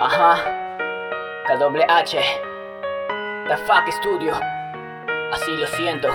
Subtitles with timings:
[0.00, 0.36] Ajá.
[1.48, 2.12] KWH.
[3.48, 4.38] The fuck studio.
[5.32, 6.08] Así lo siento.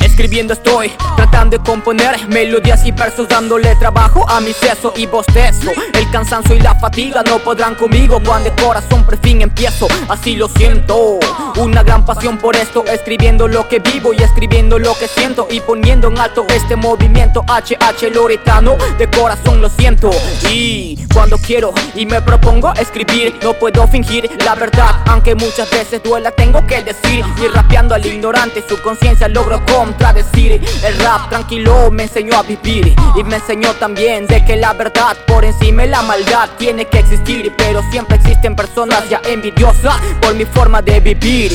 [0.00, 5.70] Escribiendo estoy, tratando de componer melodías y versos dándole trabajo a mi seso y bostezo.
[5.92, 10.36] El cansancio y la fatiga no podrán conmigo cuando de corazón por fin empiezo, así
[10.36, 11.18] lo siento.
[11.56, 15.60] Una gran pasión por esto, escribiendo lo que vivo y escribiendo lo que siento Y
[15.60, 17.44] poniendo en alto este movimiento.
[17.46, 20.10] HH loretano, de corazón lo siento.
[20.50, 25.02] Y cuando quiero y me propongo escribir, no puedo fingir la verdad.
[25.06, 27.24] Aunque muchas veces duela tengo que decir.
[27.42, 32.42] Y rapeando al ignorante su conciencia logro contar decir El rap tranquilo me enseñó a
[32.42, 32.94] vivir.
[33.16, 37.00] Y me enseñó también de que la verdad por encima de la maldad tiene que
[37.00, 37.52] existir.
[37.56, 41.52] Pero siempre existen personas ya envidiosas por mi forma de vivir.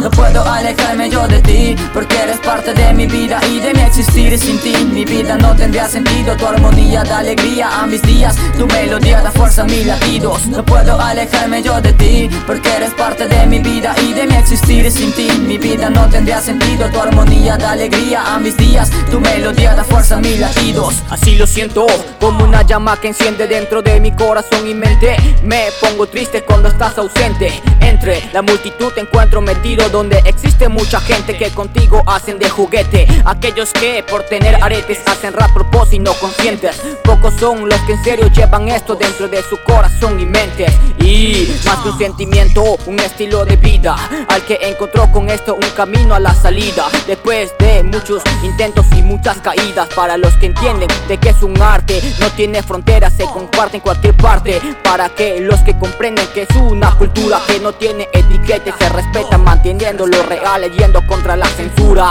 [0.00, 3.80] No puedo alejarme yo de ti Porque eres parte de mi vida y de mi
[3.80, 4.38] existir.
[4.38, 6.36] Sin ti mi vida no tendría sentido.
[6.36, 10.46] Tu armonía da alegría a mis días Tu melodía da fuerza a mis latidos.
[10.46, 14.36] No puedo alejarme yo de ti Porque eres parte de mi vida y de mi
[14.36, 14.90] existir.
[14.90, 18.90] Sin ti mi vida no tendría sentido Tu armonía da alegría a mis días.
[19.10, 21.02] Tu melodía da fuerza a mis latidos.
[21.08, 21.86] Así lo siento,
[22.20, 25.16] como una llama que enciende dentro de mi corazón y mente.
[25.42, 27.52] Me pongo triste cuando estás ausente.
[27.80, 33.06] Entre la multitud te encuentro metido Donde existe mucha gente que contigo hacen de juguete.
[33.24, 37.92] Aquellos que por tener aretes hacen rap propósito y no conscientes Pocos son los que
[37.92, 40.66] en serio llevan esto dentro de su corazón y mente.
[40.98, 43.96] Y más que un sentimiento, un estilo de vida
[44.28, 46.63] Al que encontró con esto un camino a la salida
[47.06, 51.60] Después de muchos intentos y muchas caídas Para los que entienden de que es un
[51.60, 54.58] arte No tiene fronteras, se comparte en cualquier parte.
[54.82, 59.36] Para que los que comprenden que es una cultura Que no tiene etiqueta se respeta
[59.36, 62.08] manteniendo lo real Yendo contra la censura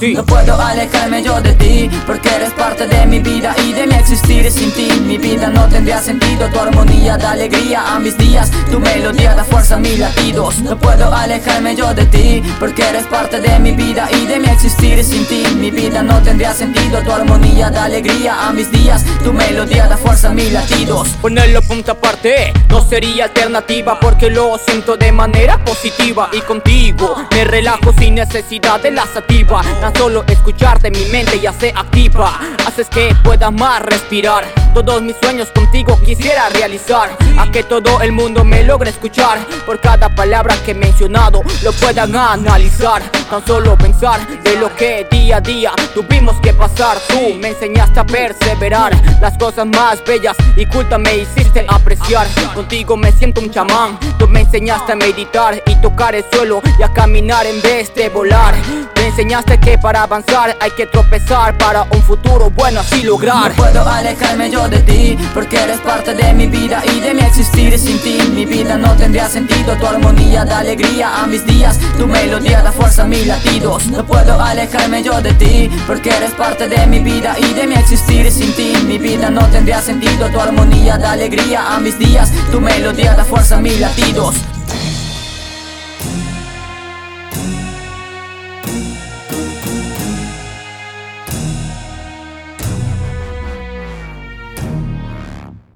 [0.00, 3.94] no puedo alejarme yo de ti Porque eres parte de mi vida y de mi
[3.94, 4.88] existir Sin ti.
[5.04, 9.44] Mi vida no tendría sentido Tu armonía da alegría a mis días Tu melodía da
[9.44, 10.58] fuerza a mis latidos.
[10.60, 14.48] No puedo alejarme yo de ti Porque eres parte de mi vida y de mi
[14.48, 15.44] existir Sin ti.
[15.56, 19.98] Mi vida no tendría sentido Tu armonía da alegría a mis días Tu melodía da
[19.98, 21.08] fuerza a mis latidos.
[21.20, 27.16] Ponerlo punta aparte no sería alternativa Porque lo siento de manera positiva Y contigo.
[27.32, 29.62] Me relajo sin necesidad de la sativa
[29.96, 32.38] solo escucharte mi mente ya se activa.
[32.66, 34.44] Haces que pueda más respirar
[34.74, 37.10] Todos mis sueños contigo quisiera realizar.
[37.38, 39.38] A que todo el mundo me logre escuchar.
[39.66, 43.02] Por cada palabra que he mencionado lo puedan analizar.
[43.28, 46.98] Tan solo pensar de lo que día a día tuvimos que pasar.
[47.08, 48.92] Tú me enseñaste a perseverar.
[49.20, 52.26] Las cosas más bellas y cultas me hiciste apreciar.
[52.54, 53.98] Contigo me siento un chamán.
[54.18, 58.08] Tú me enseñaste a meditar y tocar el suelo Y a caminar en vez de
[58.08, 58.54] volar.
[58.96, 63.50] Me enseñaste que para avanzar hay que tropezar Para un futuro bueno así lograr.
[63.50, 67.22] No puedo alejarme yo de ti Porque eres parte de mi vida y de mi
[67.22, 67.78] existir.
[67.78, 69.76] Sin ti mi vida no tendría sentido.
[69.76, 71.78] Tu armonía da alegría a mis días.
[71.98, 73.86] Tu melodía da fuerza a mis latidos.
[73.86, 77.74] No puedo alejarme yo de ti Porque eres parte de mi vida y de mi
[77.74, 78.30] existir.
[78.30, 80.28] Sin ti mi vida no tendría sentido.
[80.28, 82.32] Tu armonía da alegría a mis días.
[82.50, 84.36] Tu melodía da fuerza a mis latidos